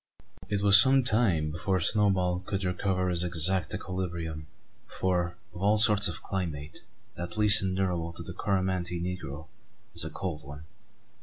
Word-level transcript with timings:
It 0.49 0.61
was 0.63 0.81
some 0.81 1.03
time 1.03 1.51
before 1.51 1.79
Snowball 1.79 2.39
could 2.39 2.63
recover 2.63 3.09
his 3.09 3.23
exact 3.23 3.71
equilibrium; 3.75 4.47
for, 4.87 5.35
of 5.53 5.61
all 5.61 5.77
sorts 5.77 6.07
of 6.07 6.23
climate, 6.23 6.79
that 7.17 7.37
least 7.37 7.61
endurable 7.61 8.11
to 8.13 8.23
the 8.23 8.33
Coromantee 8.33 8.99
negro 8.99 9.45
is 9.93 10.03
a 10.03 10.09
cold 10.09 10.43
one. 10.43 10.65